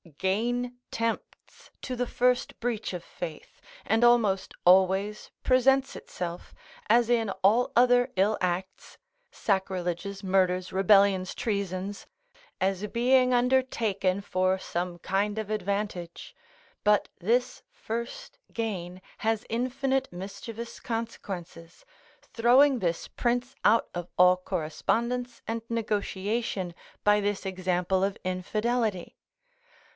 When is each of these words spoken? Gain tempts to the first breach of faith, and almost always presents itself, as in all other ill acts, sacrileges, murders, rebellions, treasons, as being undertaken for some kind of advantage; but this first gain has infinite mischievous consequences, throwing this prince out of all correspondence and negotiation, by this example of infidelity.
Gain 0.17 0.77
tempts 0.89 1.69
to 1.83 1.95
the 1.95 2.07
first 2.07 2.59
breach 2.59 2.91
of 2.91 3.03
faith, 3.03 3.61
and 3.85 4.03
almost 4.03 4.55
always 4.65 5.29
presents 5.43 5.95
itself, 5.95 6.55
as 6.89 7.07
in 7.07 7.29
all 7.43 7.71
other 7.75 8.11
ill 8.15 8.35
acts, 8.41 8.97
sacrileges, 9.31 10.23
murders, 10.23 10.73
rebellions, 10.73 11.35
treasons, 11.35 12.07
as 12.59 12.87
being 12.87 13.31
undertaken 13.31 14.21
for 14.21 14.57
some 14.57 14.97
kind 14.99 15.37
of 15.37 15.51
advantage; 15.51 16.35
but 16.83 17.07
this 17.19 17.61
first 17.69 18.39
gain 18.51 19.03
has 19.19 19.45
infinite 19.49 20.11
mischievous 20.11 20.79
consequences, 20.79 21.85
throwing 22.23 22.79
this 22.79 23.07
prince 23.07 23.53
out 23.63 23.87
of 23.93 24.07
all 24.17 24.35
correspondence 24.35 25.43
and 25.47 25.61
negotiation, 25.69 26.73
by 27.03 27.21
this 27.21 27.45
example 27.45 28.03
of 28.03 28.17
infidelity. 28.23 29.15